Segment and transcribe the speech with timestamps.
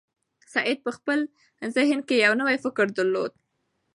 [0.53, 1.19] سعید په خپل
[1.75, 3.31] ذهن کې یو نوی فکر درلود.